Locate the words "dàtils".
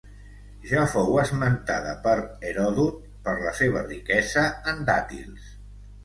4.89-5.53